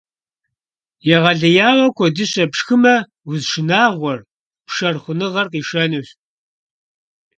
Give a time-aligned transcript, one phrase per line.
[1.15, 2.95] Егъэлеяуэ куэдыщэ пшхымэ,
[3.29, 4.19] уз шынагъуэр—
[4.67, 6.07] пшэр хъуныгъэр— къишэнущ.